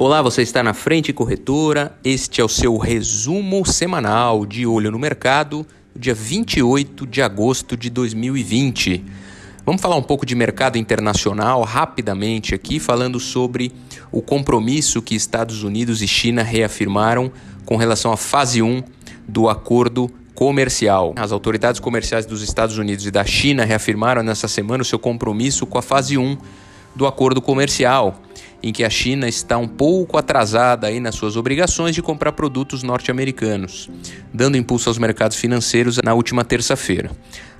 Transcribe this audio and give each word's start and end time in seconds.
Olá, 0.00 0.22
você 0.22 0.42
está 0.42 0.62
na 0.62 0.72
Frente 0.74 1.12
Corretora. 1.12 1.98
Este 2.04 2.40
é 2.40 2.44
o 2.44 2.48
seu 2.48 2.76
resumo 2.76 3.66
semanal 3.66 4.46
de 4.46 4.64
Olho 4.64 4.92
no 4.92 4.98
Mercado, 4.98 5.66
dia 5.92 6.14
28 6.14 7.04
de 7.04 7.20
agosto 7.20 7.76
de 7.76 7.90
2020. 7.90 9.04
Vamos 9.66 9.82
falar 9.82 9.96
um 9.96 10.02
pouco 10.02 10.24
de 10.24 10.36
mercado 10.36 10.78
internacional 10.78 11.64
rapidamente 11.64 12.54
aqui, 12.54 12.78
falando 12.78 13.18
sobre 13.18 13.72
o 14.12 14.22
compromisso 14.22 15.02
que 15.02 15.16
Estados 15.16 15.64
Unidos 15.64 16.00
e 16.00 16.06
China 16.06 16.44
reafirmaram 16.44 17.32
com 17.66 17.74
relação 17.74 18.12
à 18.12 18.16
fase 18.16 18.62
1 18.62 18.84
do 19.26 19.48
acordo 19.48 20.08
comercial. 20.32 21.12
As 21.16 21.32
autoridades 21.32 21.80
comerciais 21.80 22.24
dos 22.24 22.40
Estados 22.40 22.78
Unidos 22.78 23.04
e 23.04 23.10
da 23.10 23.24
China 23.24 23.64
reafirmaram 23.64 24.22
nessa 24.22 24.46
semana 24.46 24.82
o 24.82 24.86
seu 24.86 25.00
compromisso 25.00 25.66
com 25.66 25.76
a 25.76 25.82
fase 25.82 26.16
1 26.16 26.38
do 26.98 27.06
acordo 27.06 27.40
comercial 27.40 28.20
em 28.60 28.72
que 28.72 28.82
a 28.82 28.90
China 28.90 29.28
está 29.28 29.56
um 29.56 29.68
pouco 29.68 30.18
atrasada 30.18 30.88
aí 30.88 30.98
nas 30.98 31.14
suas 31.14 31.36
obrigações 31.36 31.94
de 31.94 32.02
comprar 32.02 32.32
produtos 32.32 32.82
norte-americanos, 32.82 33.88
dando 34.34 34.56
impulso 34.56 34.90
aos 34.90 34.98
mercados 34.98 35.36
financeiros 35.36 36.00
na 36.04 36.12
última 36.12 36.44
terça-feira. 36.44 37.08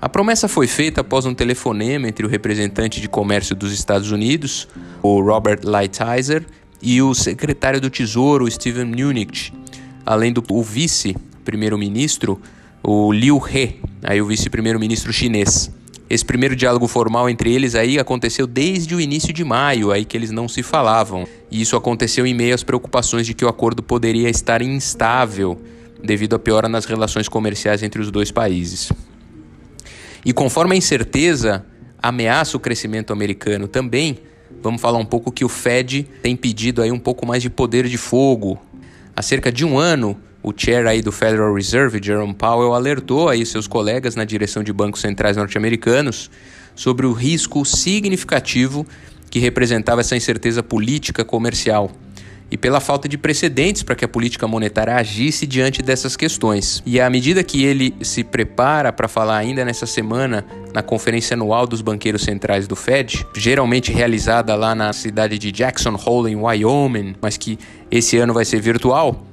A 0.00 0.08
promessa 0.08 0.48
foi 0.48 0.66
feita 0.66 1.02
após 1.02 1.26
um 1.26 1.34
telefonema 1.34 2.08
entre 2.08 2.24
o 2.24 2.28
representante 2.28 2.98
de 2.98 3.10
comércio 3.10 3.54
dos 3.54 3.74
Estados 3.74 4.10
Unidos, 4.10 4.66
o 5.02 5.20
Robert 5.20 5.60
Lighthizer, 5.64 6.46
e 6.80 7.02
o 7.02 7.12
secretário 7.14 7.80
do 7.80 7.90
Tesouro, 7.90 8.50
Steven 8.50 8.86
Mnuchin, 8.86 9.52
além 10.04 10.32
do 10.32 10.42
vice-primeiro-ministro, 10.62 12.40
o 12.82 13.12
Liu 13.12 13.38
He, 13.38 13.80
aí 14.02 14.22
o 14.22 14.26
vice-primeiro-ministro 14.26 15.12
chinês. 15.12 15.70
Esse 16.08 16.24
primeiro 16.24 16.54
diálogo 16.54 16.86
formal 16.86 17.28
entre 17.28 17.52
eles 17.52 17.74
aí 17.74 17.98
aconteceu 17.98 18.46
desde 18.46 18.94
o 18.94 19.00
início 19.00 19.32
de 19.32 19.42
maio, 19.42 19.90
aí 19.90 20.04
que 20.04 20.16
eles 20.16 20.30
não 20.30 20.46
se 20.48 20.62
falavam. 20.62 21.26
E 21.50 21.60
isso 21.60 21.74
aconteceu 21.74 22.24
em 22.24 22.32
meio 22.32 22.54
às 22.54 22.62
preocupações 22.62 23.26
de 23.26 23.34
que 23.34 23.44
o 23.44 23.48
acordo 23.48 23.82
poderia 23.82 24.30
estar 24.30 24.62
instável 24.62 25.60
devido 26.02 26.36
à 26.36 26.38
piora 26.38 26.68
nas 26.68 26.84
relações 26.84 27.28
comerciais 27.28 27.82
entre 27.82 28.00
os 28.00 28.10
dois 28.10 28.30
países. 28.30 28.92
E 30.24 30.32
conforme 30.32 30.74
a 30.74 30.78
incerteza 30.78 31.66
ameaça 32.00 32.56
o 32.56 32.60
crescimento 32.60 33.12
americano 33.12 33.66
também, 33.66 34.18
vamos 34.62 34.80
falar 34.80 34.98
um 34.98 35.04
pouco 35.04 35.32
que 35.32 35.44
o 35.44 35.48
Fed 35.48 36.08
tem 36.22 36.36
pedido 36.36 36.82
aí 36.82 36.92
um 36.92 36.98
pouco 37.00 37.26
mais 37.26 37.42
de 37.42 37.50
poder 37.50 37.88
de 37.88 37.98
fogo. 37.98 38.60
Há 39.14 39.22
cerca 39.22 39.50
de 39.50 39.64
um 39.64 39.76
ano, 39.76 40.16
o 40.46 40.54
chair 40.56 40.86
aí 40.86 41.02
do 41.02 41.10
Federal 41.10 41.52
Reserve, 41.52 41.98
Jerome 42.00 42.32
Powell, 42.32 42.72
alertou 42.72 43.28
aí 43.28 43.44
seus 43.44 43.66
colegas 43.66 44.14
na 44.14 44.24
direção 44.24 44.62
de 44.62 44.72
bancos 44.72 45.00
centrais 45.00 45.36
norte-americanos 45.36 46.30
sobre 46.72 47.04
o 47.04 47.12
risco 47.12 47.64
significativo 47.64 48.86
que 49.28 49.40
representava 49.40 50.02
essa 50.02 50.14
incerteza 50.14 50.62
política 50.62 51.24
comercial 51.24 51.90
e 52.48 52.56
pela 52.56 52.78
falta 52.78 53.08
de 53.08 53.18
precedentes 53.18 53.82
para 53.82 53.96
que 53.96 54.04
a 54.04 54.08
política 54.08 54.46
monetária 54.46 54.94
agisse 54.94 55.48
diante 55.48 55.82
dessas 55.82 56.16
questões. 56.16 56.80
E 56.86 57.00
à 57.00 57.10
medida 57.10 57.42
que 57.42 57.64
ele 57.64 57.92
se 58.00 58.22
prepara 58.22 58.92
para 58.92 59.08
falar 59.08 59.38
ainda 59.38 59.64
nessa 59.64 59.84
semana 59.84 60.46
na 60.72 60.80
conferência 60.80 61.34
anual 61.34 61.66
dos 61.66 61.82
banqueiros 61.82 62.22
centrais 62.22 62.68
do 62.68 62.76
Fed, 62.76 63.26
geralmente 63.34 63.90
realizada 63.90 64.54
lá 64.54 64.76
na 64.76 64.92
cidade 64.92 65.40
de 65.40 65.50
Jackson 65.50 65.96
Hole, 65.96 66.30
em 66.30 66.36
Wyoming, 66.36 67.16
mas 67.20 67.36
que 67.36 67.58
esse 67.90 68.16
ano 68.16 68.32
vai 68.32 68.44
ser 68.44 68.60
virtual, 68.60 69.25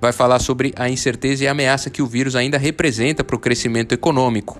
vai 0.00 0.12
falar 0.12 0.38
sobre 0.38 0.72
a 0.76 0.88
incerteza 0.88 1.44
e 1.44 1.48
a 1.48 1.50
ameaça 1.50 1.90
que 1.90 2.00
o 2.00 2.06
vírus 2.06 2.34
ainda 2.34 2.56
representa 2.56 3.22
para 3.22 3.36
o 3.36 3.38
crescimento 3.38 3.92
econômico. 3.92 4.58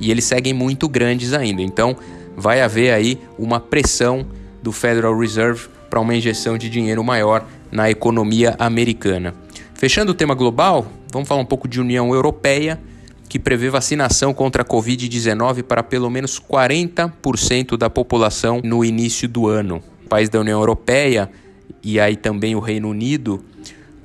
E 0.00 0.10
eles 0.10 0.24
seguem 0.24 0.52
muito 0.52 0.88
grandes 0.88 1.32
ainda. 1.32 1.60
Então, 1.60 1.96
vai 2.36 2.60
haver 2.60 2.92
aí 2.92 3.18
uma 3.38 3.58
pressão 3.58 4.26
do 4.62 4.70
Federal 4.70 5.18
Reserve 5.18 5.68
para 5.90 6.00
uma 6.00 6.14
injeção 6.14 6.56
de 6.56 6.68
dinheiro 6.68 7.02
maior 7.02 7.46
na 7.72 7.90
economia 7.90 8.54
americana. 8.58 9.34
Fechando 9.74 10.12
o 10.12 10.14
tema 10.14 10.34
global, 10.34 10.86
vamos 11.12 11.28
falar 11.28 11.40
um 11.40 11.46
pouco 11.46 11.66
de 11.66 11.80
União 11.80 12.14
Europeia, 12.14 12.80
que 13.28 13.38
prevê 13.38 13.68
vacinação 13.68 14.32
contra 14.32 14.62
a 14.62 14.64
Covid-19 14.64 15.62
para 15.62 15.82
pelo 15.82 16.08
menos 16.08 16.40
40% 16.40 17.76
da 17.76 17.90
população 17.90 18.60
no 18.62 18.84
início 18.84 19.28
do 19.28 19.48
ano. 19.48 19.82
O 20.04 20.08
país 20.08 20.28
da 20.28 20.40
União 20.40 20.58
Europeia 20.60 21.28
e 21.82 21.98
aí 22.00 22.16
também 22.16 22.54
o 22.54 22.60
Reino 22.60 22.88
Unido 22.88 23.44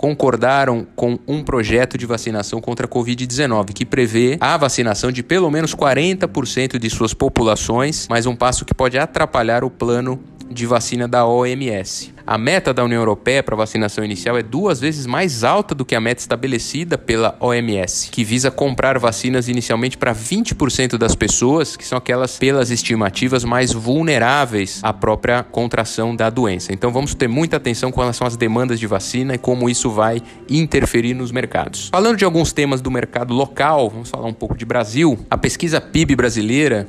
concordaram 0.02 0.88
com 0.96 1.20
um 1.28 1.44
projeto 1.44 1.96
de 1.96 2.08
vacinação 2.08 2.60
contra 2.60 2.88
a 2.88 2.90
Covid-19 2.90 3.72
que 3.72 3.86
prevê 3.86 4.36
a 4.42 4.58
vacinação 4.58 5.12
de 5.12 5.22
pelo 5.22 5.52
menos 5.52 5.76
40% 5.76 6.80
de 6.80 6.90
suas 6.90 7.14
populações, 7.14 8.08
mas 8.10 8.26
um 8.26 8.36
passo 8.36 8.66
que 8.66 8.74
pode 8.74 8.98
atrapalhar 8.98 9.64
o 9.64 9.70
plano 9.70 10.20
de 10.50 10.66
vacina 10.66 11.08
da 11.08 11.28
OMS. 11.28 12.14
A 12.32 12.38
meta 12.38 12.74
da 12.74 12.82
União 12.82 13.02
Europeia 13.02 13.44
para 13.44 13.58
vacinação 13.58 14.06
inicial 14.06 14.38
é 14.38 14.42
duas 14.42 14.80
vezes 14.80 15.06
mais 15.06 15.44
alta 15.44 15.76
do 15.76 15.84
que 15.84 15.94
a 15.94 16.00
meta 16.00 16.22
estabelecida 16.22 16.98
pela 16.98 17.36
OMS, 17.42 18.10
que 18.10 18.24
visa 18.24 18.50
comprar 18.50 18.98
vacinas 18.98 19.50
inicialmente 19.50 19.98
para 19.98 20.16
20% 20.16 20.98
das 20.98 21.14
pessoas, 21.14 21.76
que 21.76 21.86
são 21.86 21.98
aquelas, 21.98 22.38
pelas 22.38 22.72
estimativas, 22.72 23.44
mais 23.44 23.74
vulneráveis 23.74 24.80
à 24.82 24.94
própria 24.94 25.44
contração 25.44 26.16
da 26.16 26.30
doença. 26.30 26.72
Então 26.72 26.90
vamos 26.90 27.14
ter 27.14 27.28
muita 27.28 27.58
atenção 27.58 27.92
com 27.92 28.00
relação 28.00 28.26
às 28.26 28.38
demandas 28.38 28.80
de 28.80 28.88
vacina 28.88 29.36
e 29.36 29.38
como 29.38 29.70
isso 29.70 29.92
vai 29.92 30.22
interferir 30.50 31.14
nos 31.14 31.34
mercados. 31.34 31.90
Falando 31.90 32.16
de 32.16 32.24
alguns 32.24 32.54
temas 32.54 32.80
do 32.80 32.90
mercado 32.90 33.34
local, 33.34 33.90
vamos 33.90 34.10
falar 34.10 34.28
um 34.28 34.34
pouco 34.34 34.58
de 34.58 34.64
Brasil. 34.64 35.20
A 35.30 35.38
pesquisa 35.38 35.82
PIB 35.82 36.16
brasileira 36.16 36.88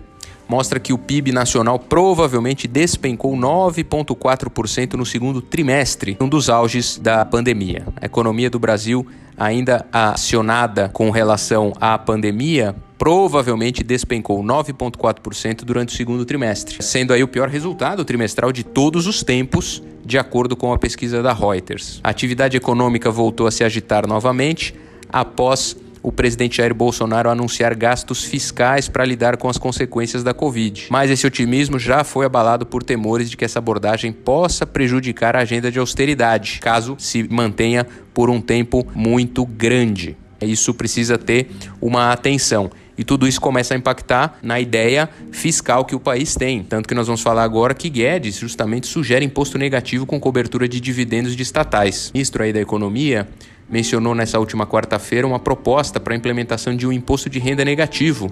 mostra 0.49 0.79
que 0.81 0.93
o 0.93 0.99
PIB 0.99 1.33
nacional 1.33 1.79
provavelmente 1.79 2.69
despencou 2.69 3.35
9,4% 3.35 4.95
no 4.95 5.07
segundo 5.07 5.41
trimestre, 5.41 6.17
um 6.21 6.29
dos 6.29 6.49
auges 6.49 6.99
da 6.99 7.25
pandemia. 7.25 7.87
A 8.01 8.07
economia 8.07 8.51
do 8.51 8.59
Brasil, 8.59 9.07
ainda 9.37 9.87
acionada 9.93 10.89
com 10.89 11.11
relação 11.11 11.73
à 11.81 11.97
pandemia, 11.99 12.75
provavelmente 12.99 13.83
despencou 13.83 14.45
9,4% 14.45 15.65
durante 15.65 15.89
o 15.89 15.97
segundo 15.97 16.25
trimestre, 16.25 16.77
sendo 16.81 17.13
aí 17.13 17.23
o 17.23 17.27
pior 17.27 17.49
resultado 17.49 18.05
trimestral 18.05 18.53
de 18.53 18.63
todos 18.63 19.09
os 19.09 19.25
tempos, 19.25 19.83
de 20.05 20.19
acordo 20.19 20.55
com 20.55 20.73
a 20.73 20.79
pesquisa 20.79 21.21
da 21.21 21.33
Reuters. 21.33 22.01
A 22.05 22.11
atividade 22.11 22.57
econômica 22.57 23.11
voltou 23.11 23.49
a 23.49 23.51
se 23.51 23.65
agitar 23.65 24.07
novamente 24.07 24.75
após 25.13 25.77
o 26.03 26.11
presidente 26.11 26.57
Jair 26.57 26.75
Bolsonaro 26.75 27.31
anunciar 27.31 27.75
gastos 27.75 28.25
fiscais 28.25 28.89
para 28.89 29.05
lidar 29.05 29.37
com 29.37 29.49
as 29.49 29.57
consequências 29.57 30.25
da 30.25 30.35
Covid. 30.35 30.89
Mas 30.91 31.11
esse 31.11 31.27
otimismo 31.27 31.79
já 31.79 32.03
foi 32.03 32.27
abalado 32.27 32.67
por 32.67 32.83
temores 32.83 33.31
de 33.31 33.37
que 33.37 33.45
essa 33.45 33.61
abordagem 33.61 34.13
possa 34.13 34.67
prejudicar 34.67 35.37
a 35.37 35.41
agenda 35.41 35.71
de 35.71 35.79
austeridade, 35.79 36.59
caso 36.61 36.97
se 36.99 37.23
mantenha 37.31 37.87
por 38.13 38.29
um 38.29 38.41
tempo 38.41 38.87
muito 38.95 39.47
grande. 39.47 40.17
Isso 40.41 40.75
precisa 40.75 41.17
ter 41.17 41.51
uma 41.81 42.13
atenção. 42.13 42.71
E 42.97 43.05
tudo 43.05 43.27
isso 43.27 43.41
começa 43.41 43.75
a 43.75 43.77
impactar 43.77 44.39
na 44.43 44.61
ideia 44.61 45.09
fiscal 45.31 45.85
que 45.85 45.95
o 45.95 46.01
país 46.01 46.35
tem. 46.35 46.63
Tanto 46.63 46.89
que 46.89 46.95
nós 46.95 47.07
vamos 47.07 47.23
falar 47.23 47.43
agora 47.43 47.75
que 47.75 47.89
Guedes 47.89 48.37
justamente 48.37 48.87
sugere 48.87 49.25
imposto 49.25 49.57
negativo 49.57 50.05
com 50.05 50.21
cobertura 50.21 50.69
de 50.69 50.81
dividendos 50.81 51.35
de 51.35 51.43
estatais. 51.43 52.11
Ministro 52.13 52.43
aí 52.43 52.53
da 52.53 52.61
Economia 52.61 53.29
mencionou 53.69 54.15
nessa 54.15 54.39
última 54.39 54.67
quarta-feira 54.67 55.27
uma 55.27 55.39
proposta 55.39 55.99
para 55.99 56.13
a 56.13 56.17
implementação 56.17 56.77
de 56.77 56.87
um 56.87 56.93
imposto 56.93 57.31
de 57.31 57.39
renda 57.39 57.65
negativo, 57.65 58.31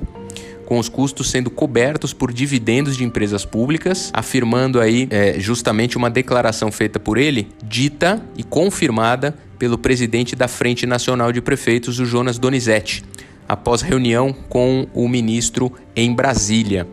com 0.67 0.79
os 0.79 0.89
custos 0.89 1.31
sendo 1.31 1.51
cobertos 1.51 2.13
por 2.13 2.31
dividendos 2.31 2.97
de 2.97 3.05
empresas 3.05 3.45
públicas, 3.45 4.11
afirmando 4.13 4.79
aí 4.79 5.09
é, 5.11 5.41
justamente 5.41 5.97
uma 5.97 6.11
declaração 6.11 6.71
feita 6.71 7.01
por 7.01 7.17
ele, 7.17 7.49
dita 7.65 8.23
e 8.37 8.43
confirmada 8.45 9.35
pelo 9.59 9.79
presidente 9.79 10.37
da 10.37 10.47
Frente 10.47 10.87
Nacional 10.87 11.33
de 11.33 11.41
Prefeitos, 11.41 11.99
o 11.99 12.05
Jonas 12.05 12.39
Donizete, 12.39 13.03
após 13.51 13.83
reunião 13.83 14.33
com 14.49 14.87
o 14.95 15.09
ministro 15.09 15.73
em 15.97 16.15
Brasília. 16.15 16.87